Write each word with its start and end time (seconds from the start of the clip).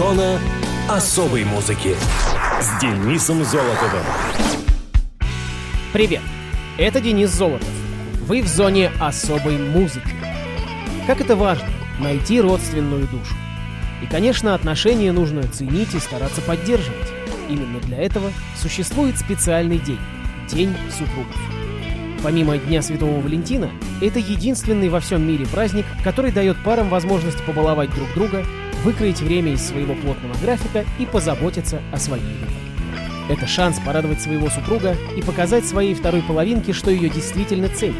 Зона 0.00 0.40
особой 0.88 1.44
музыки 1.44 1.94
с 2.58 2.80
Денисом 2.80 3.44
Золотовым. 3.44 4.02
Привет, 5.92 6.22
это 6.78 7.02
Денис 7.02 7.28
Золотов. 7.28 7.68
Вы 8.22 8.40
в 8.40 8.46
зоне 8.46 8.90
особой 8.98 9.58
музыки. 9.58 10.08
Как 11.06 11.20
это 11.20 11.36
важно— 11.36 11.68
найти 12.00 12.40
родственную 12.40 13.08
душу. 13.08 13.34
И, 14.02 14.06
конечно, 14.06 14.54
отношения 14.54 15.12
нужно 15.12 15.42
ценить 15.42 15.94
и 15.94 16.00
стараться 16.00 16.40
поддерживать. 16.40 17.12
Именно 17.50 17.80
для 17.80 17.98
этого 17.98 18.32
существует 18.56 19.18
специальный 19.18 19.78
день— 19.78 20.00
День 20.50 20.74
супругов. 20.90 21.36
Помимо 22.22 22.56
Дня 22.56 22.80
Святого 22.80 23.20
Валентина, 23.20 23.70
это 24.00 24.18
единственный 24.18 24.88
во 24.88 25.00
всем 25.00 25.28
мире 25.28 25.44
праздник, 25.44 25.84
который 26.02 26.32
дает 26.32 26.56
парам 26.64 26.88
возможность 26.88 27.44
побаловать 27.44 27.94
друг 27.94 28.08
друга, 28.14 28.46
выкроить 28.84 29.20
время 29.20 29.52
из 29.52 29.66
своего 29.66 29.94
плотного 29.94 30.34
графика 30.42 30.84
и 30.98 31.06
позаботиться 31.06 31.82
о 31.92 31.98
своей 31.98 32.22
любви. 32.22 32.56
Это 33.28 33.46
шанс 33.46 33.78
порадовать 33.84 34.20
своего 34.20 34.50
супруга 34.50 34.96
и 35.16 35.22
показать 35.22 35.64
своей 35.64 35.94
второй 35.94 36.22
половинке, 36.22 36.72
что 36.72 36.90
ее 36.90 37.08
действительно 37.08 37.68
ценят. 37.68 37.96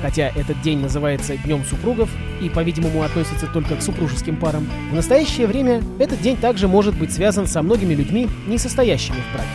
Хотя 0.00 0.28
этот 0.28 0.60
день 0.62 0.78
называется 0.78 1.36
Днем 1.36 1.64
супругов 1.64 2.08
и, 2.40 2.48
по-видимому, 2.48 3.02
относится 3.02 3.48
только 3.48 3.74
к 3.74 3.82
супружеским 3.82 4.36
парам, 4.36 4.68
в 4.90 4.94
настоящее 4.94 5.48
время 5.48 5.82
этот 5.98 6.20
день 6.20 6.36
также 6.36 6.68
может 6.68 6.96
быть 6.96 7.12
связан 7.12 7.48
со 7.48 7.62
многими 7.62 7.94
людьми, 7.94 8.28
не 8.46 8.58
состоящими 8.58 9.16
в 9.16 9.34
браке. 9.34 9.48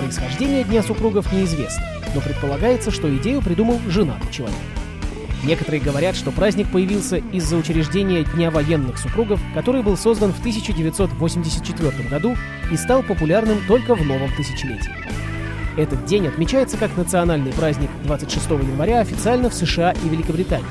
Происхождение 0.00 0.64
Дня 0.64 0.82
супругов 0.82 1.30
неизвестно, 1.32 1.84
но 2.14 2.20
предполагается, 2.22 2.90
что 2.90 3.14
идею 3.18 3.42
придумал 3.42 3.78
женатый 3.86 4.32
человек. 4.32 4.56
Некоторые 5.44 5.82
говорят, 5.82 6.16
что 6.16 6.30
праздник 6.30 6.70
появился 6.70 7.16
из-за 7.16 7.56
учреждения 7.56 8.24
Дня 8.24 8.50
военных 8.50 8.98
супругов, 8.98 9.40
который 9.52 9.82
был 9.82 9.96
создан 9.96 10.32
в 10.32 10.38
1984 10.38 12.08
году 12.08 12.34
и 12.72 12.76
стал 12.76 13.02
популярным 13.02 13.58
только 13.68 13.94
в 13.94 14.04
новом 14.06 14.32
тысячелетии. 14.34 14.92
Этот 15.76 16.04
день 16.06 16.28
отмечается 16.28 16.78
как 16.78 16.96
национальный 16.96 17.52
праздник 17.52 17.90
26 18.04 18.50
января 18.50 19.00
официально 19.00 19.50
в 19.50 19.54
США 19.54 19.92
и 19.92 20.08
Великобритании, 20.08 20.64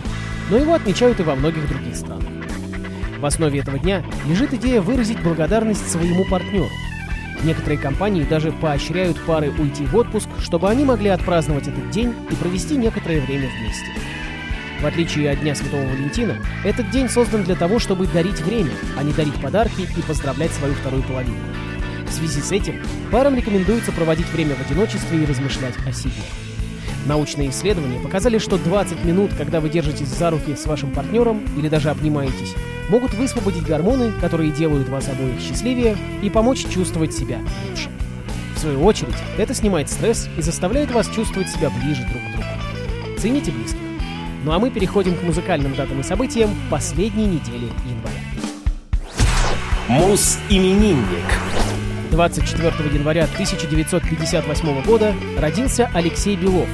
но 0.50 0.58
его 0.58 0.74
отмечают 0.74 1.20
и 1.20 1.24
во 1.24 1.36
многих 1.36 1.68
других 1.68 1.96
странах. 1.96 2.24
В 3.20 3.26
основе 3.26 3.60
этого 3.60 3.78
дня 3.78 4.04
лежит 4.28 4.54
идея 4.54 4.82
выразить 4.82 5.22
благодарность 5.22 5.90
своему 5.90 6.26
партнеру. 6.26 6.70
Некоторые 7.44 7.78
компании 7.78 8.24
даже 8.24 8.52
поощряют 8.52 9.20
пары 9.26 9.52
уйти 9.52 9.86
в 9.86 9.96
отпуск, 9.96 10.28
чтобы 10.40 10.70
они 10.70 10.84
могли 10.84 11.10
отпраздновать 11.10 11.68
этот 11.68 11.90
день 11.92 12.14
и 12.32 12.36
провести 12.36 12.76
некоторое 12.76 13.20
время 13.22 13.50
вместе. 13.50 13.88
В 14.84 14.86
отличие 14.86 15.32
от 15.32 15.40
Дня 15.40 15.56
Святого 15.56 15.84
Валентина, 15.84 16.36
этот 16.66 16.90
день 16.90 17.08
создан 17.08 17.46
для 17.46 17.56
того, 17.56 17.80
чтобы 17.80 18.06
дарить 18.06 18.42
время, 18.42 18.72
а 18.98 19.04
не 19.04 19.14
дарить 19.14 19.36
подарки 19.36 19.88
и 19.96 20.02
поздравлять 20.02 20.52
свою 20.52 20.74
вторую 20.74 21.04
половину. 21.04 21.38
В 22.06 22.12
связи 22.12 22.42
с 22.42 22.52
этим 22.52 22.82
парам 23.10 23.34
рекомендуется 23.34 23.94
проводить 23.94 24.28
время 24.34 24.56
в 24.56 24.70
одиночестве 24.70 25.24
и 25.24 25.26
размышлять 25.26 25.76
о 25.88 25.94
себе. 25.94 26.12
Научные 27.06 27.52
исследования 27.52 28.02
показали, 28.02 28.40
что 28.40 28.58
20 28.58 29.06
минут, 29.06 29.32
когда 29.38 29.62
вы 29.62 29.70
держитесь 29.70 30.10
за 30.10 30.32
руки 30.32 30.54
с 30.54 30.66
вашим 30.66 30.92
партнером 30.92 31.46
или 31.58 31.70
даже 31.70 31.90
обнимаетесь, 31.90 32.54
могут 32.90 33.14
высвободить 33.14 33.64
гормоны, 33.64 34.12
которые 34.20 34.52
делают 34.52 34.90
вас 34.90 35.08
обоих 35.08 35.40
счастливее 35.40 35.96
и 36.22 36.30
помочь 36.30 36.68
чувствовать 36.68 37.14
себя 37.14 37.40
лучше. 37.70 37.90
В 38.54 38.60
свою 38.60 38.84
очередь, 38.84 39.16
это 39.38 39.54
снимает 39.54 39.90
стресс 39.90 40.28
и 40.38 40.42
заставляет 40.42 40.92
вас 40.92 41.08
чувствовать 41.08 41.50
себя 41.50 41.70
ближе 41.70 42.02
друг 42.02 42.22
к 42.22 42.32
другу. 42.34 43.18
Цените 43.18 43.52
близких. 43.52 43.83
Ну 44.44 44.52
а 44.52 44.60
мы 44.60 44.70
переходим 44.70 45.16
к 45.16 45.24
музыкальным 45.24 45.74
датам 45.74 46.02
и 46.02 46.04
событиям 46.04 46.50
последней 46.70 47.26
недели 47.26 47.70
января. 47.88 48.20
Мус-именинник. 49.88 51.06
24 52.12 52.94
января 52.94 53.24
1958 53.24 54.84
года 54.84 55.16
родился 55.40 55.90
Алексей 55.94 56.36
Белов. 56.36 56.68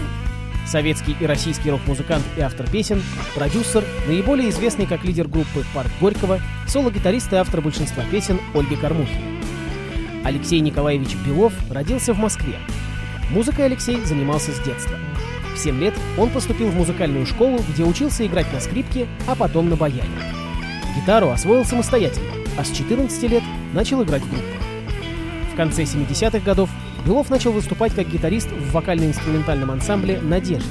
Советский 0.65 1.15
и 1.19 1.25
российский 1.25 1.69
рок-музыкант 1.69 2.23
и 2.37 2.41
автор 2.41 2.67
песен, 2.69 3.01
продюсер, 3.35 3.83
наиболее 4.07 4.49
известный 4.49 4.85
как 4.85 5.03
лидер 5.03 5.27
группы 5.27 5.63
«Парк 5.73 5.89
Горького», 5.99 6.39
соло-гитарист 6.67 7.33
и 7.33 7.37
автор 7.37 7.61
большинства 7.61 8.03
песен 8.11 8.39
Ольги 8.53 8.75
Кормухиной. 8.75 9.39
Алексей 10.23 10.59
Николаевич 10.59 11.15
Белов 11.25 11.53
родился 11.71 12.13
в 12.13 12.19
Москве. 12.19 12.55
Музыкой 13.31 13.65
Алексей 13.65 14.03
занимался 14.03 14.51
с 14.51 14.59
детства. 14.59 14.97
В 15.59 15.61
7 15.61 15.77
лет 15.77 15.93
он 16.17 16.29
поступил 16.29 16.69
в 16.69 16.75
музыкальную 16.75 17.25
школу, 17.25 17.59
где 17.69 17.83
учился 17.83 18.25
играть 18.25 18.49
на 18.53 18.61
скрипке, 18.61 19.09
а 19.27 19.35
потом 19.35 19.67
на 19.67 19.75
баяне. 19.75 20.07
Гитару 20.95 21.31
освоил 21.31 21.65
самостоятельно, 21.65 22.31
а 22.57 22.63
с 22.63 22.71
14 22.71 23.23
лет 23.23 23.43
начал 23.73 24.01
играть 24.01 24.21
в 24.21 24.29
группах. 24.29 24.61
В 25.51 25.57
конце 25.57 25.83
70-х 25.83 26.39
годов 26.39 26.69
Белов 27.05 27.29
начал 27.29 27.51
выступать 27.51 27.93
как 27.93 28.07
гитарист 28.07 28.49
в 28.49 28.71
вокально-инструментальном 28.71 29.69
ансамбле 29.69 30.21
«Надежда». 30.21 30.69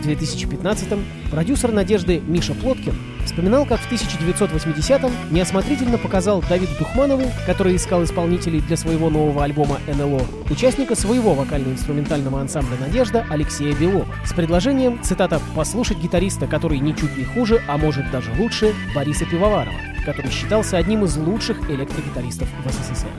В 0.00 0.06
2015-м 0.06 1.04
продюсер 1.32 1.72
«Надежды» 1.72 2.20
Миша 2.20 2.54
Плоткин 2.54 2.94
вспоминал, 3.36 3.66
как 3.66 3.80
в 3.80 3.92
1980-м 3.92 5.12
неосмотрительно 5.30 5.98
показал 5.98 6.42
Давиду 6.48 6.72
Духманову, 6.78 7.30
который 7.44 7.76
искал 7.76 8.02
исполнителей 8.02 8.62
для 8.62 8.78
своего 8.78 9.10
нового 9.10 9.44
альбома 9.44 9.78
«НЛО», 9.86 10.22
участника 10.48 10.94
своего 10.94 11.34
вокально-инструментального 11.34 12.40
ансамбля 12.40 12.78
«Надежда» 12.78 13.26
Алексея 13.28 13.74
Белова 13.74 14.06
с 14.24 14.32
предложением, 14.32 15.02
цитата, 15.02 15.38
«послушать 15.54 15.98
гитариста, 15.98 16.46
который 16.46 16.78
ничуть 16.78 17.14
не 17.18 17.24
хуже, 17.24 17.60
а 17.68 17.76
может 17.76 18.10
даже 18.10 18.32
лучше, 18.38 18.74
Бориса 18.94 19.26
Пивоварова, 19.26 19.76
который 20.06 20.30
считался 20.30 20.78
одним 20.78 21.04
из 21.04 21.14
лучших 21.18 21.68
электрогитаристов 21.68 22.48
в 22.64 22.70
СССР». 22.70 23.10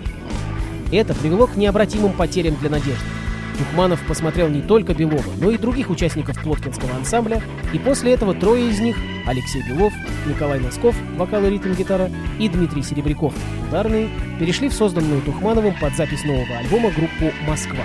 Это 0.91 1.13
привело 1.13 1.45
к 1.45 1.55
необратимым 1.55 2.13
потерям 2.13 2.55
для 2.55 2.71
«Надежды». 2.71 3.16
Духманов 3.57 4.05
посмотрел 4.07 4.49
не 4.49 4.61
только 4.61 4.93
Белова, 4.93 5.23
но 5.39 5.51
и 5.51 5.57
других 5.57 5.89
участников 5.89 6.41
Плоткинского 6.41 6.95
ансамбля, 6.95 7.41
и 7.73 7.79
после 7.79 8.13
этого 8.13 8.33
трое 8.33 8.69
из 8.69 8.79
них– 8.79 8.95
Алексей 9.27 9.61
Белов, 9.67 9.93
Николай 10.25 10.59
Носков, 10.59 10.95
вокал 11.17 11.43
и 11.45 11.49
ритм-гитара, 11.49 12.09
и 12.39 12.47
Дмитрий 12.47 12.81
Серебряков, 12.81 13.33
ударные, 13.67 14.09
перешли 14.39 14.69
в 14.69 14.73
созданную 14.73 15.21
Духмановым 15.21 15.75
под 15.79 15.95
запись 15.95 16.23
нового 16.23 16.57
альбома 16.57 16.91
группу 16.91 17.33
«Москва». 17.45 17.83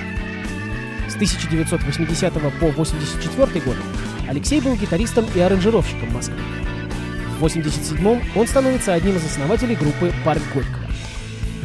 С 1.09 1.15
1980 1.15 2.33
по 2.33 2.39
1984 2.39 3.61
год 3.65 3.77
Алексей 4.29 4.61
был 4.61 4.75
гитаристом 4.77 5.27
и 5.35 5.41
аранжировщиком 5.41 6.13
Москвы. 6.13 6.39
В 7.41 7.45
1987 7.45 8.39
он 8.39 8.47
становится 8.47 8.95
одним 8.95 9.17
из 9.17 9.25
основателей 9.25 9.75
группы 9.75 10.13
«Парк 10.25 10.43
Горького». 10.55 10.82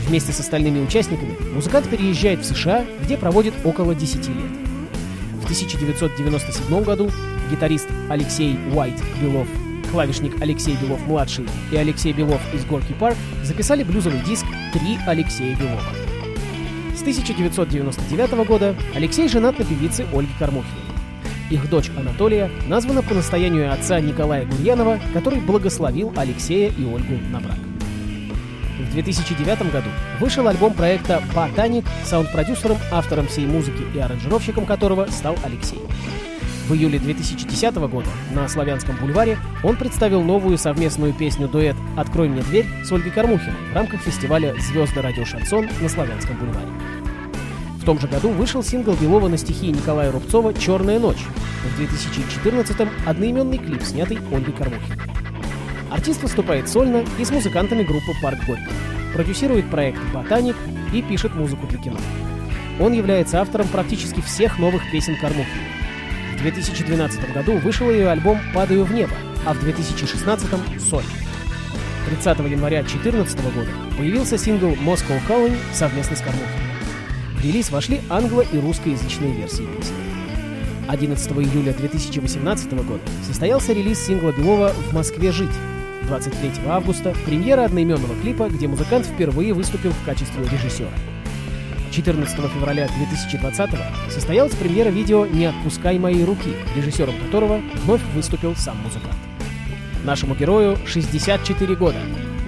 Вместе 0.08 0.32
с 0.32 0.40
остальными 0.40 0.80
участниками 0.80 1.36
музыкант 1.54 1.90
переезжает 1.90 2.40
в 2.40 2.46
США, 2.46 2.86
где 3.04 3.18
проводит 3.18 3.54
около 3.66 3.94
10 3.94 4.16
лет. 4.30 4.52
В 5.42 5.44
1997 5.44 6.84
году 6.84 7.12
гитарист 7.52 7.90
Алексей 8.10 8.58
Уайт 8.74 8.96
Белов, 9.22 9.48
клавишник 9.92 10.42
Алексей 10.42 10.78
Белов-младший 10.78 11.46
и 11.74 11.76
Алексей 11.76 12.14
Белов 12.14 12.42
из 12.54 12.64
Горки 12.64 12.94
Парк 12.94 13.18
записали 13.44 13.84
блюзовый 13.84 14.22
диск 14.22 14.46
«Три 14.72 14.98
Алексея 15.06 15.58
Белова». 15.58 15.82
С 16.96 17.02
1999 17.02 18.48
года 18.48 18.76
Алексей 18.96 19.28
женат 19.28 19.60
на 19.60 19.66
певице 19.66 20.06
Ольге 20.14 20.32
Кормухиной. 20.40 20.84
Их 21.50 21.70
дочь 21.70 21.92
Анатолия 21.98 22.50
названа 22.68 23.02
по 23.02 23.14
настоянию 23.14 23.74
отца 23.74 24.00
Николая 24.00 24.46
Гурьянова, 24.46 25.00
который 25.14 25.42
благословил 25.42 26.14
Алексея 26.16 26.72
и 26.78 26.86
Ольгу 26.86 27.16
на 27.30 27.42
брак. 27.42 27.58
В 28.98 29.00
2009 29.00 29.72
году 29.72 29.90
вышел 30.20 30.48
альбом 30.48 30.74
проекта 30.74 31.22
«Ботаник», 31.36 31.86
саунд-продюсером, 32.04 32.80
автором 32.92 33.28
всей 33.28 33.46
музыки 33.46 33.84
и 33.94 34.00
аранжировщиком 34.00 34.66
которого 34.66 35.06
стал 35.12 35.36
Алексей. 35.44 35.80
В 36.68 36.74
июле 36.74 36.98
2010 36.98 37.76
года 37.76 38.08
на 38.32 38.48
Славянском 38.50 38.98
бульваре 38.98 39.38
он 39.64 39.76
представил 39.76 40.24
новую 40.24 40.58
совместную 40.58 41.14
песню-дуэт 41.14 41.76
«Открой 41.96 42.28
мне 42.28 42.42
дверь» 42.42 42.66
с 42.84 42.92
Ольгой 42.92 43.12
Кормухиной 43.12 43.54
в 43.72 43.76
рамках 43.76 44.02
фестиваля 44.02 44.56
«Звезды 44.60 45.00
радио 45.00 45.26
Шансон» 45.26 45.70
на 45.80 45.90
Славянском 45.90 46.36
бульваре. 46.36 46.68
В 47.80 47.86
том 47.86 48.00
же 48.00 48.08
году 48.08 48.30
вышел 48.30 48.64
сингл 48.64 48.94
Белова 48.94 49.28
на 49.28 49.38
стихи 49.38 49.68
Николая 49.68 50.12
Рубцова 50.12 50.56
«Черная 50.56 50.98
ночь». 50.98 51.24
В 51.64 51.80
2014-м 51.80 52.90
одноименный 53.06 53.60
клип, 53.60 53.84
снятый 53.84 54.18
Ольгой 54.32 54.54
Кормухиной. 54.54 55.17
Артист 55.98 56.22
выступает 56.22 56.70
сольно 56.70 57.04
и 57.18 57.26
с 57.26 57.32
музыкантами 57.32 57.82
группы 57.82 58.12
«Парк 58.22 58.38
Горького». 58.46 58.76
Продюсирует 59.14 59.68
проект 59.72 60.00
«Ботаник» 60.14 60.56
и 60.94 61.02
пишет 61.02 61.34
музыку 61.34 61.66
для 61.66 61.80
кино. 61.80 61.98
Он 62.80 62.94
является 62.94 63.42
автором 63.42 63.68
практически 63.68 64.22
всех 64.22 64.60
новых 64.60 64.84
песен 64.92 65.18
Кормухиной. 65.20 65.48
В 66.36 66.42
2012 66.44 67.34
году 67.34 67.58
вышел 67.58 67.90
ее 67.90 68.10
альбом 68.10 68.40
«Падаю 68.54 68.84
в 68.84 68.94
небо», 68.94 69.16
а 69.48 69.56
в 69.56 69.64
2016-м— 69.64 70.80
«Соль». 70.80 71.04
30 72.10 72.40
января 72.52 72.84
2014 72.84 73.56
года 73.56 73.72
появился 73.98 74.38
сингл 74.38 74.74
«Moscow 74.74 75.20
Calling» 75.28 75.58
совместно 75.74 76.16
с 76.16 76.22
Кормухиной. 76.22 76.48
В 77.38 77.44
релиз 77.44 77.72
вошли 77.72 78.02
англо- 78.10 78.46
и 78.54 78.60
русскоязычные 78.60 79.34
версии 79.34 79.64
песни. 79.64 79.96
11 80.88 81.32
июля 81.32 81.74
2018 81.74 82.74
года 82.84 83.02
состоялся 83.26 83.74
релиз 83.74 84.06
сингла 84.06 84.32
Белова 84.32 84.70
«В 84.70 84.94
Москве 84.94 85.32
жить». 85.32 85.50
23 86.08 86.52
августа— 86.68 87.14
премьера 87.26 87.66
одноименного 87.66 88.16
клипа, 88.22 88.50
где 88.50 88.68
музыкант 88.68 89.06
впервые 89.06 89.54
выступил 89.54 89.92
в 89.92 90.06
качестве 90.06 90.44
режиссера. 90.44 90.90
14 91.92 92.50
февраля 92.50 92.88
2020 92.88 93.70
состоялась 94.10 94.56
премьера 94.56 94.90
видео 94.90 95.26
«Не 95.26 95.46
отпускай 95.46 96.00
мои 96.00 96.24
руки», 96.24 96.56
режиссером 96.76 97.16
которого 97.26 97.62
вновь 97.84 98.02
выступил 98.14 98.56
сам 98.56 98.78
музыкант. 98.78 99.18
Нашему 100.04 100.36
герою 100.36 100.78
64 100.86 101.76
года. 101.76 102.00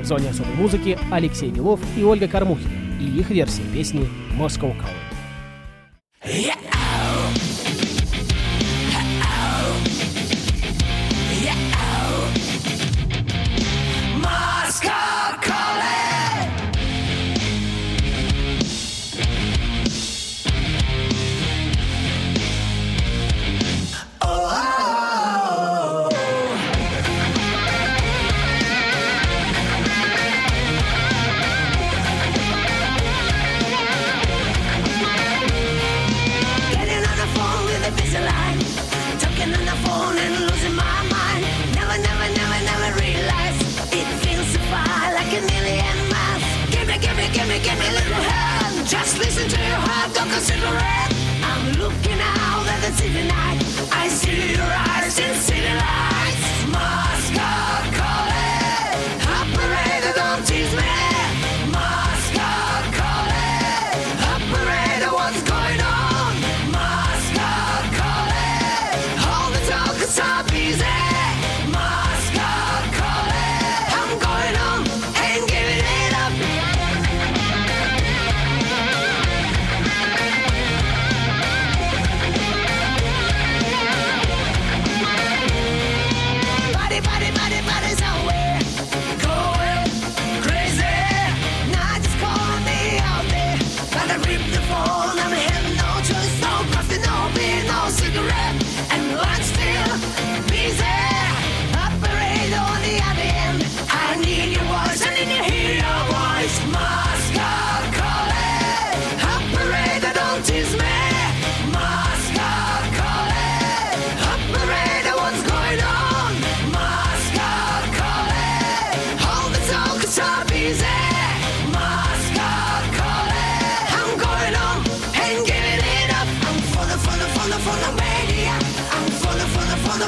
В 0.01 0.05
зоне 0.05 0.29
особой 0.29 0.55
музыки 0.55 0.97
Алексей 1.11 1.51
Милов 1.51 1.79
и 1.97 2.03
Ольга 2.03 2.27
Кормухина 2.27 2.71
и 2.99 3.05
их 3.19 3.29
версия 3.29 3.63
песни 3.73 4.07
«Moscow 4.37 4.75
Call». 4.77 4.98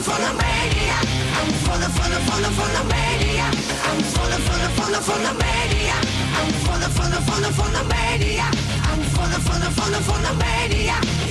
falling 0.01 0.17
for 0.17 0.25
the 0.25 0.33
mania. 0.41 0.97
I'm 1.37 1.51
falling, 1.65 1.91
falling, 1.91 2.23
falling 2.25 2.53
for 2.57 2.69
the 2.75 2.83
mania. 2.89 3.45
I'm 3.85 4.01
falling, 4.13 4.41
falling, 4.47 4.73
falling 4.77 5.01
for 5.01 5.19
the 5.19 5.33
mania. 5.41 5.97
I'm 6.37 6.51
falling, 6.65 6.91
falling, 6.97 7.23
falling 7.27 7.53
for 7.53 7.69
the 7.69 7.83
mania. 7.93 8.47
I'm 8.83 9.01
falling, 9.13 9.41
falling, 9.45 9.71
falling 9.77 10.03
for 10.03 10.19
the 10.25 10.33
mania. 10.41 11.30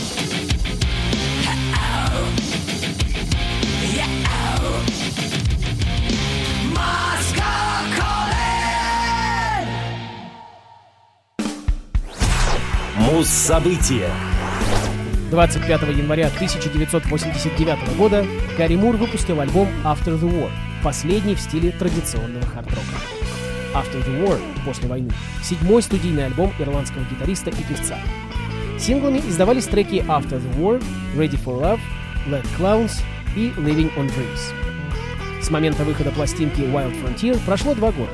Муз 12.97 13.27
события. 13.27 14.09
25 15.31 15.81
января 15.97 16.27
1989 16.27 17.97
года 17.97 18.25
Гарри 18.57 18.75
Мур 18.75 18.95
выпустил 18.97 19.39
альбом 19.39 19.67
After 19.83 20.19
the 20.19 20.29
War, 20.29 20.49
последний 20.83 21.35
в 21.35 21.39
стиле 21.39 21.71
традиционного 21.71 22.45
хард-рока. 22.45 22.81
After 23.73 24.05
the 24.05 24.23
War, 24.23 24.39
после 24.65 24.87
войны, 24.87 25.11
седьмой 25.43 25.81
студийный 25.81 26.25
альбом 26.25 26.53
ирландского 26.59 27.03
гитариста 27.09 27.49
и 27.49 27.63
певца. 27.63 27.97
Синглами 28.77 29.19
издавались 29.19 29.65
треки 29.65 30.03
After 30.07 30.41
the 30.41 30.57
War, 30.57 30.83
Ready 31.15 31.39
for 31.43 31.61
Love, 31.61 31.79
Let 32.27 32.45
Clowns 32.57 33.01
и 33.35 33.49
Living 33.57 33.95
on 33.97 34.09
Dreams. 34.09 34.70
С 35.41 35.49
момента 35.49 35.83
выхода 35.83 36.11
пластинки 36.11 36.59
Wild 36.59 36.95
Frontier 37.01 37.39
прошло 37.45 37.73
два 37.73 37.91
года. 37.91 38.11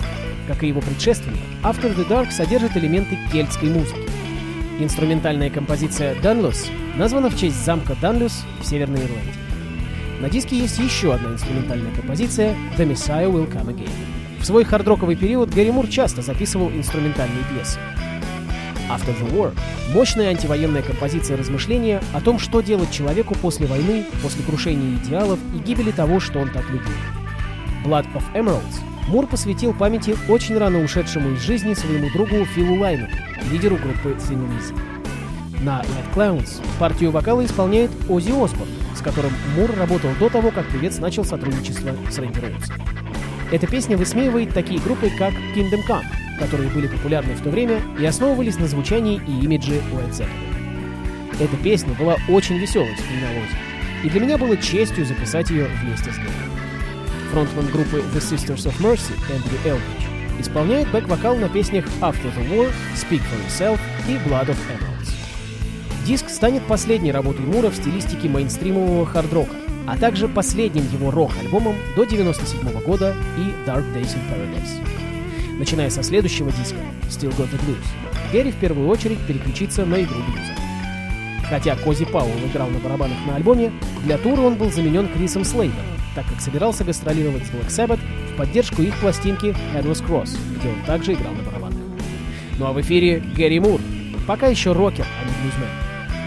Как 0.48 0.63
и 0.63 0.69
его 0.69 0.79
предшественник, 0.79 1.39
After 1.62 1.93
the 1.93 2.07
Dark 2.07 2.31
содержит 2.31 2.77
элементы 2.77 3.17
кельтской 3.31 3.69
музыки. 3.69 4.10
Инструментальная 4.79 5.50
композиция 5.50 6.15
Dunlus 6.15 6.67
названа 6.98 7.29
в 7.29 7.38
честь 7.38 7.63
замка 7.65 7.96
Данлюс 8.01 8.46
в 8.62 8.65
Северной 8.65 9.01
Ирландии. 9.01 9.34
На 10.22 10.29
диске 10.29 10.57
есть 10.57 10.79
еще 10.79 11.13
одна 11.13 11.31
инструментальная 11.34 11.93
композиция 11.93 12.55
«The 12.77 12.89
Messiah 12.89 13.31
Will 13.31 13.51
Come 13.51 13.75
Again». 13.75 13.89
В 14.39 14.46
свой 14.46 14.63
хардроковый 14.63 15.15
период 15.15 15.53
Гэри 15.53 15.72
Мур 15.72 15.88
часто 15.88 16.22
записывал 16.22 16.69
инструментальные 16.69 17.43
пьесы. 17.53 17.77
After 18.89 19.13
the 19.19 19.29
War— 19.34 19.53
мощная 19.93 20.29
антивоенная 20.29 20.81
композиция 20.81 21.36
размышления 21.36 22.01
о 22.13 22.22
том, 22.22 22.39
что 22.39 22.62
делать 22.62 22.91
человеку 22.91 23.36
после 23.36 23.67
войны, 23.67 24.05
после 24.22 24.43
крушения 24.43 24.98
идеалов 24.98 25.39
и 25.53 25.57
гибели 25.57 25.91
того, 25.91 26.19
что 26.22 26.39
он 26.39 26.50
так 26.50 26.69
любил. 26.69 26.93
Blood 27.84 28.05
of 28.13 28.24
Emeralds 28.34 28.81
Мур 29.07 29.25
посвятил 29.25 29.74
памяти 29.74 30.17
очень 30.27 30.57
рано 30.57 30.84
ушедшему 30.84 31.31
из 31.31 31.39
жизни 31.39 31.74
своему 31.74 32.10
другу 32.10 32.43
Филу 32.46 32.75
Лайну, 32.75 33.07
лидеру 33.50 33.77
группы 33.77 34.17
Thin. 34.19 34.50
На 35.62 35.81
Red 35.81 36.13
Clowns 36.13 36.62
партию 36.77 37.12
вокала 37.12 37.46
исполняет 37.46 37.89
Оззи 38.10 38.31
Осборн, 38.31 38.69
с 38.96 39.01
которым 39.01 39.31
Мур 39.55 39.72
работал 39.77 40.10
до 40.19 40.29
того, 40.29 40.51
как 40.51 40.67
певец 40.67 41.00
начал 41.00 41.24
сотрудничество 41.24 41.91
с 42.10 42.17
Рэнди 42.17 42.39
Роудс. 42.39 42.69
Эта 43.51 43.65
песня 43.65 43.96
высмеивает 43.96 44.53
такие 44.53 44.79
группы, 44.81 45.10
как 45.17 45.34
Kingdom 45.55 45.88
Come, 45.88 46.03
которые 46.38 46.69
были 46.69 46.88
популярны 46.88 47.34
в 47.34 47.41
то 47.41 47.50
время 47.50 47.79
и 47.98 48.05
основывались 48.05 48.60
на 48.60 48.67
звучании 48.67 49.22
и 49.25 49.46
имидже 49.46 49.75
Led 49.93 50.12
Zeppelin. 50.12 51.39
Эта 51.39 51.55
песня 51.63 51.93
была 51.93 52.17
очень 52.27 52.57
веселой, 52.57 52.93
вспоминал 52.96 53.31
Оззи, 53.31 54.05
и 54.05 54.10
для 54.10 54.19
меня 54.19 54.38
было 54.38 54.57
честью 54.57 55.05
записать 55.05 55.50
ее 55.50 55.69
вместе 55.81 56.12
с 56.12 56.17
Гэри. 56.17 56.66
Фронтмен 57.31 57.67
группы 57.67 58.03
The 58.13 58.19
Sisters 58.19 58.65
of 58.65 58.77
Mercy 58.79 59.13
Эндрю 59.31 59.57
Элдридж 59.65 60.17
исполняет 60.39 60.89
бэк-вокал 60.91 61.36
на 61.36 61.50
песнях 61.50 61.86
After 62.01 62.34
the 62.36 62.50
War, 62.50 62.72
Speak 62.96 63.22
for 63.22 63.46
Yourself 63.46 63.79
и 64.07 64.13
Blood 64.27 64.48
of 64.48 64.57
Emeralds. 64.72 65.12
Диск 66.05 66.29
станет 66.29 66.63
последней 66.63 67.12
работой 67.12 67.46
Мура 67.46 67.69
в 67.69 67.75
стилистике 67.75 68.29
мейнстримового 68.29 69.05
хард-рока, 69.05 69.55
а 69.88 69.98
также 69.98 70.27
последним 70.27 70.84
его 70.93 71.12
рок-альбомом 71.12 71.75
до 71.96 72.03
1997 72.03 72.81
года 72.81 73.15
и 73.38 73.69
Dark 73.69 73.84
Days 73.93 74.15
in 74.15 74.22
Paradise. 74.31 75.57
Начиная 75.57 75.89
со 75.89 76.03
следующего 76.03 76.51
диска, 76.51 76.77
Still 77.10 77.36
Got 77.36 77.50
the 77.51 77.60
Blues, 77.65 78.31
Гэри 78.31 78.51
в 78.51 78.55
первую 78.55 78.88
очередь 78.88 79.19
переключится 79.27 79.86
на 79.86 80.01
игру 80.01 80.19
блюза. 80.22 80.53
Хотя 81.50 81.75
Кози 81.77 82.05
Пауэлл 82.05 82.48
играл 82.51 82.67
на 82.69 82.79
барабанах 82.79 83.17
на 83.25 83.38
альбоме, 83.38 83.72
для 84.03 84.17
тура 84.17 84.41
он 84.41 84.55
был 84.55 84.69
заменен 84.69 85.07
Крисом 85.07 85.46
Слейдом, 85.46 85.84
так 86.17 86.25
как 86.25 86.41
собирался 86.41 86.83
гастролировать 86.83 87.43
с 87.45 87.51
Black 87.51 87.67
Sabbath 87.67 88.00
в 88.33 88.38
поддержку 88.38 88.81
их 88.81 89.00
пластинки 89.00 89.55
Headless 89.75 90.03
Cross, 90.03 90.36
где 90.57 90.69
он 90.69 90.81
также 90.88 91.13
играл 91.13 91.31
на 91.31 91.43
барабанах. 91.43 91.77
Ну 92.57 92.65
а 92.65 92.74
в 92.74 92.81
эфире 92.81 93.19
Гэри 93.19 93.59
Мур, 93.59 93.79
пока 94.25 94.47
еще 94.47 94.71
рокер, 94.71 95.05
а 95.05 95.25
не 95.25 95.31
блюзмен. 95.43 95.69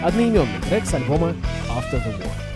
Одноименный 0.01 0.61
трек 0.69 0.85
с 0.85 0.93
альбома 0.93 1.35
After 1.67 2.01
the 2.01 2.17
War. 2.17 2.50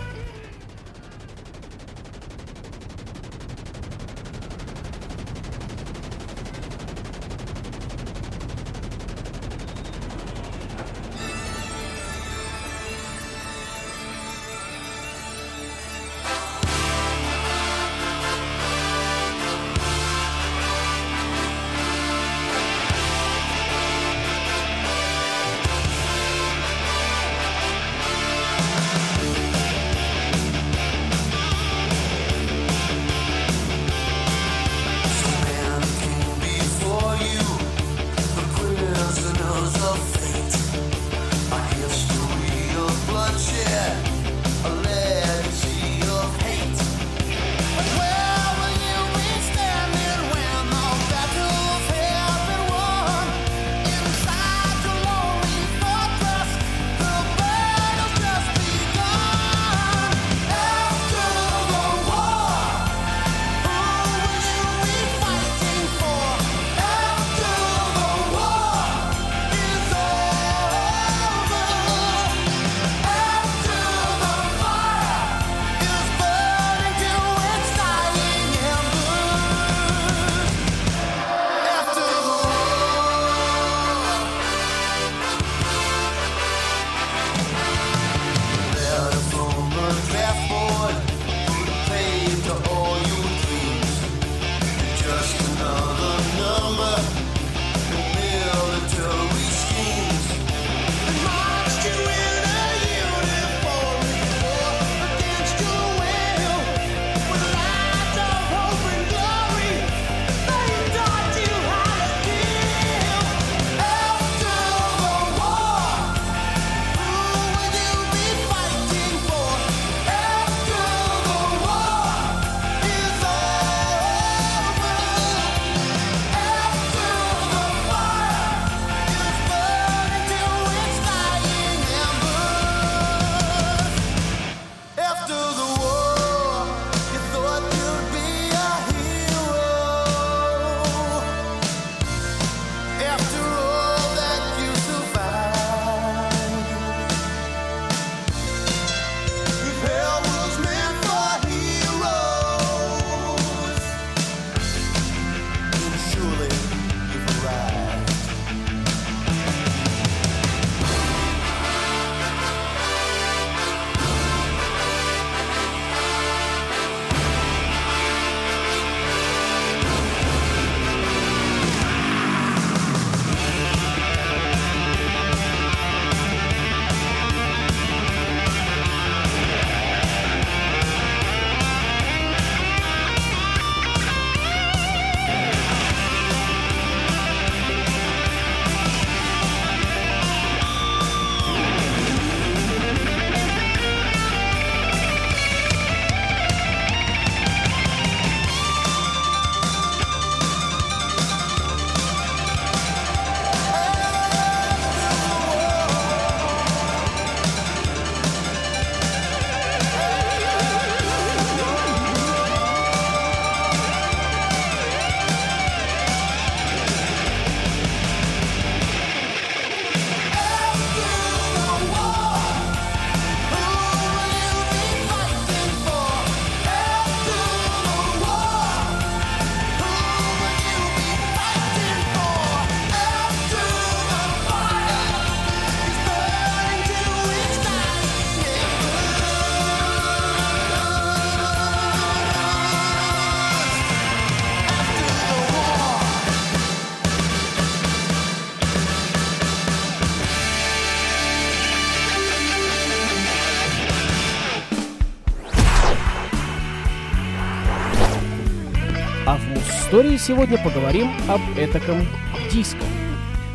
Истории 259.96 260.18
сегодня 260.18 260.58
поговорим 260.58 261.08
об 261.26 261.40
этаком 261.56 262.06
диско. 262.52 262.84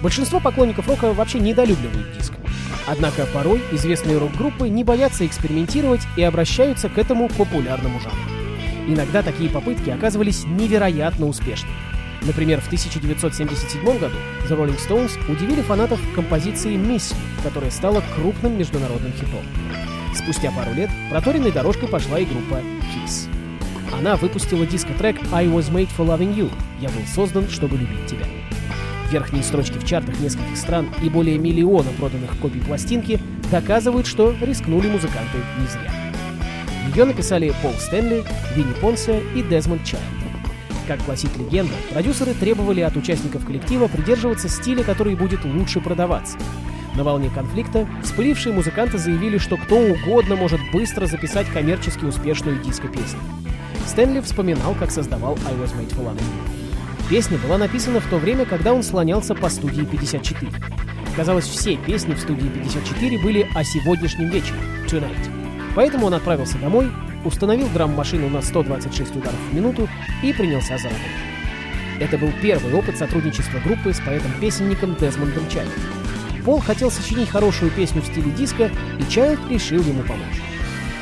Большинство 0.01 0.39
поклонников 0.39 0.87
рока 0.87 1.13
вообще 1.13 1.39
недолюбливают 1.39 2.17
диско. 2.17 2.35
Однако 2.87 3.27
порой 3.27 3.61
известные 3.73 4.17
рок-группы 4.17 4.67
не 4.67 4.83
боятся 4.83 5.23
экспериментировать 5.27 6.01
и 6.17 6.23
обращаются 6.23 6.89
к 6.89 6.97
этому 6.97 7.29
популярному 7.29 7.99
жанру. 7.99 8.17
Иногда 8.87 9.21
такие 9.21 9.51
попытки 9.51 9.91
оказывались 9.91 10.43
невероятно 10.45 11.27
успешными. 11.27 11.75
Например, 12.23 12.59
в 12.59 12.65
1977 12.65 13.83
году 13.99 14.15
The 14.49 14.57
Rolling 14.57 14.79
Stones 14.79 15.11
удивили 15.31 15.61
фанатов 15.61 15.99
композицией 16.15 16.77
«Miss 16.77 17.13
Me», 17.13 17.43
которая 17.43 17.69
стала 17.69 18.01
крупным 18.15 18.57
международным 18.57 19.13
хитом. 19.13 19.45
Спустя 20.15 20.49
пару 20.49 20.73
лет 20.73 20.89
проторенной 21.11 21.51
дорожкой 21.51 21.87
пошла 21.87 22.17
и 22.17 22.25
группа 22.25 22.55
Kiss. 22.55 23.40
Она 23.93 24.15
выпустила 24.15 24.65
диско-трек 24.65 25.17
«I 25.31 25.47
was 25.47 25.71
made 25.71 25.89
for 25.97 26.05
loving 26.05 26.35
you» 26.35 26.51
«Я 26.79 26.89
был 26.89 27.01
создан, 27.13 27.49
чтобы 27.49 27.77
любить 27.77 28.07
тебя». 28.07 28.25
Верхние 29.11 29.43
строчки 29.43 29.77
в 29.77 29.85
чартах 29.85 30.19
нескольких 30.19 30.55
стран 30.55 30.87
и 31.03 31.09
более 31.09 31.37
миллиона 31.37 31.89
проданных 31.97 32.37
копий 32.39 32.59
пластинки 32.59 33.19
доказывают, 33.51 34.07
что 34.07 34.33
рискнули 34.41 34.87
музыканты 34.87 35.37
не 35.59 35.67
зря. 35.67 35.91
Ее 36.95 37.05
написали 37.05 37.53
Пол 37.61 37.73
Стэнли, 37.73 38.23
Винни 38.55 38.73
Понсе 38.79 39.21
и 39.35 39.43
Дезмонд 39.43 39.83
Чайлд. 39.83 40.05
Как 40.87 41.03
гласит 41.05 41.35
легенда, 41.37 41.73
продюсеры 41.91 42.33
требовали 42.33 42.81
от 42.81 42.95
участников 42.95 43.45
коллектива 43.45 43.87
придерживаться 43.87 44.49
стиля, 44.49 44.83
который 44.83 45.15
будет 45.15 45.45
лучше 45.45 45.79
продаваться. 45.79 46.37
На 46.95 47.03
волне 47.03 47.29
конфликта 47.33 47.87
вспылившие 48.03 48.53
музыканты 48.53 48.97
заявили, 48.97 49.37
что 49.37 49.57
кто 49.57 49.77
угодно 49.77 50.35
может 50.35 50.59
быстро 50.73 51.05
записать 51.05 51.47
коммерчески 51.47 52.03
успешную 52.03 52.61
диско-песню. 52.61 53.19
Стэнли 53.87 54.19
вспоминал, 54.21 54.75
как 54.75 54.91
создавал 54.91 55.37
I 55.45 55.53
Was 55.53 55.75
Made 55.75 55.93
for 55.95 56.05
Loving 56.05 56.19
You. 56.19 56.61
Песня 57.09 57.37
была 57.39 57.57
написана 57.57 57.99
в 57.99 58.07
то 58.07 58.17
время, 58.17 58.45
когда 58.45 58.73
он 58.73 58.83
слонялся 58.83 59.35
по 59.35 59.49
студии 59.49 59.83
54. 59.83 60.51
Казалось, 61.15 61.45
все 61.45 61.75
песни 61.75 62.13
в 62.13 62.19
студии 62.19 62.47
54 62.47 63.17
были 63.19 63.47
о 63.53 63.63
сегодняшнем 63.63 64.29
вечере, 64.29 64.59
Tonight. 64.87 65.29
Поэтому 65.75 66.07
он 66.07 66.13
отправился 66.13 66.57
домой, 66.57 66.89
установил 67.25 67.67
драм-машину 67.69 68.29
на 68.29 68.41
126 68.41 69.15
ударов 69.17 69.39
в 69.51 69.53
минуту 69.53 69.89
и 70.23 70.31
принялся 70.31 70.77
за 70.77 70.85
работу. 70.85 71.03
Это 71.99 72.17
был 72.17 72.31
первый 72.41 72.73
опыт 72.73 72.97
сотрудничества 72.97 73.59
группы 73.59 73.93
с 73.93 73.99
поэтом-песенником 73.99 74.95
Дезмондом 74.95 75.47
Чайлдом. 75.49 75.73
Пол 76.45 76.59
хотел 76.59 76.89
сочинить 76.89 77.29
хорошую 77.29 77.71
песню 77.71 78.01
в 78.01 78.05
стиле 78.05 78.31
диска, 78.31 78.71
и 78.99 79.11
Чайлд 79.11 79.39
решил 79.49 79.83
ему 79.83 80.01
помочь. 80.03 80.50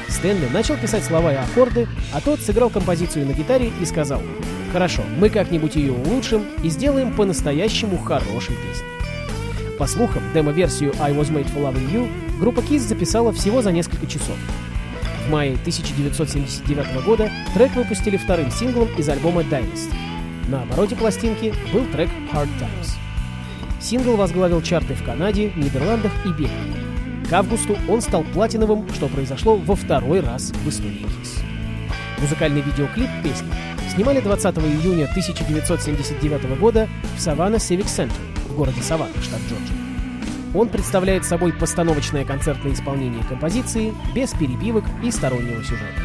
Стэнли 0.10 0.48
начал 0.48 0.76
писать 0.78 1.04
слова 1.04 1.34
и 1.34 1.36
аккорды, 1.36 1.88
а 2.14 2.22
тот 2.22 2.40
сыграл 2.40 2.70
композицию 2.70 3.26
на 3.28 3.34
гитаре 3.34 3.72
и 3.80 3.86
сказал 3.86 4.22
«Хорошо, 4.72 5.04
мы 5.18 5.30
как-нибудь 5.30 5.76
ее 5.76 5.94
улучшим 5.94 6.46
и 6.64 6.70
сделаем 6.70 7.14
по-настоящему 7.14 7.98
хорошей 7.98 8.56
песней». 8.56 9.78
По 9.78 9.88
слухам, 9.88 10.24
демо-версию 10.34 10.94
I 11.00 11.14
Was 11.14 11.32
Made 11.32 11.54
For 11.54 11.62
Loving 11.62 11.92
You 11.94 12.10
группа 12.40 12.60
Kiss 12.60 12.80
записала 12.80 13.32
всего 13.32 13.62
за 13.62 13.72
несколько 13.72 14.08
часов. 14.08 14.36
В 15.26 15.32
мае 15.32 15.54
1979 15.54 17.06
года 17.06 17.32
трек 17.54 17.76
выпустили 17.76 18.18
вторым 18.18 18.52
синглом 18.52 18.90
из 18.98 19.08
альбома 19.08 19.42
Dynasty. 19.42 19.94
На 20.48 20.64
обороте 20.64 20.96
пластинки 20.96 21.54
был 21.72 21.86
трек 21.86 22.10
Hard 22.34 22.50
Times. 22.60 22.98
Сингл 23.80 24.16
возглавил 24.18 24.62
чарты 24.62 24.96
в 24.96 25.04
Канаде, 25.04 25.52
Нидерландах 25.56 26.12
и 26.26 26.30
Бельгии. 26.30 26.89
К 27.30 27.34
августу 27.34 27.78
он 27.88 28.02
стал 28.02 28.24
платиновым, 28.24 28.92
что 28.92 29.08
произошло 29.08 29.56
во 29.56 29.76
второй 29.76 30.20
раз 30.22 30.50
в 30.50 30.68
истории 30.68 31.06
Kiss. 31.06 31.44
Музыкальный 32.20 32.62
видеоклип 32.62 33.08
песни 33.24 33.48
снимали 33.94 34.20
20 34.20 34.58
июня 34.58 35.06
1979 35.06 36.60
года 36.60 36.90
в 37.16 37.20
Savannah 37.20 37.58
Civic 37.58 37.86
Center 37.86 38.12
в 38.50 38.56
городе 38.56 38.82
Саванна, 38.82 39.14
штат 39.22 39.40
Джорджия. 39.42 39.78
Он 40.56 40.70
представляет 40.70 41.24
собой 41.24 41.54
постановочное 41.54 42.26
концертное 42.26 42.74
исполнение 42.74 43.24
композиции 43.24 43.94
без 44.16 44.32
перебивок 44.32 44.86
и 45.04 45.12
стороннего 45.12 45.64
сюжета. 45.64 46.02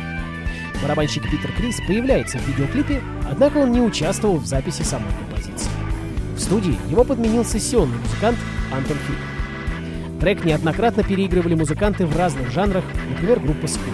Барабанщик 0.83 1.23
Питер 1.31 1.51
Крис 1.57 1.81
появляется 1.87 2.37
в 2.37 2.47
видеоклипе, 2.47 3.01
однако 3.31 3.59
он 3.59 3.73
не 3.73 3.81
участвовал 3.81 4.37
в 4.37 4.45
записи 4.45 4.83
самой 4.83 5.11
композиции. 5.19 5.71
В 6.37 6.41
студии 6.41 6.77
его 6.91 7.03
подменил 7.03 7.47
сессионный 7.47 7.97
музыкант 7.97 8.37
Антон 8.71 8.99
Филипп. 8.99 9.34
Трек 10.25 10.43
неоднократно 10.43 11.03
переигрывали 11.03 11.55
музыканты 11.55 12.07
в 12.07 12.17
разных 12.17 12.51
жанрах, 12.51 12.83
например, 13.11 13.41
группа 13.41 13.67
Скул. 13.67 13.93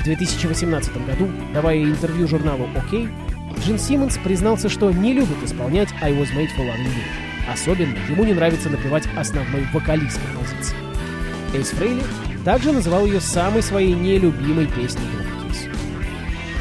В 0.00 0.02
2018 0.02 1.06
году, 1.06 1.30
давая 1.52 1.84
интервью 1.84 2.26
журналу 2.26 2.68
OK, 2.74 3.08
Джин 3.60 3.78
Симмонс 3.78 4.18
признался, 4.18 4.68
что 4.68 4.90
не 4.90 5.12
любит 5.12 5.36
исполнять 5.44 5.90
I 6.02 6.10
Was 6.14 6.34
Made 6.34 6.48
For 6.58 6.66
Loving 6.66 6.88
You. 6.88 7.52
Особенно 7.52 7.96
ему 8.10 8.24
не 8.24 8.32
нравится 8.32 8.68
напевать 8.68 9.04
основной 9.16 9.64
вокалист 9.72 10.18
композиции. 10.20 10.76
Эйс 11.54 11.68
Фрейли 11.68 12.02
также 12.44 12.72
называл 12.72 13.06
ее 13.06 13.20
самой 13.20 13.62
своей 13.62 13.94
нелюбимой 13.94 14.66
песней 14.66 15.06
группы. 15.14 15.34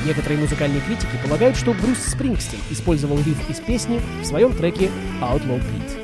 Некоторые 0.05 0.39
музыкальные 0.39 0.81
критики 0.81 1.17
полагают, 1.25 1.57
что 1.57 1.73
Брюс 1.73 1.97
Спрингстин 1.97 2.59
использовал 2.69 3.17
риф 3.17 3.49
из 3.49 3.59
песни 3.61 3.99
в 4.21 4.25
своем 4.25 4.55
треке 4.55 4.91
Outlaw 5.21 5.57
Pete. 5.57 6.02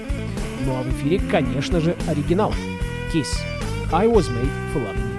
Ну 0.66 0.76
а 0.76 0.84
в 0.84 0.90
эфире, 0.90 1.20
конечно 1.32 1.80
же, 1.80 1.96
оригинал. 2.08 2.54
Kiss. 3.14 3.28
I 3.92 4.08
was 4.08 4.30
made 4.30 4.52
for 4.72 4.80
loving 4.84 5.14
you. 5.14 5.19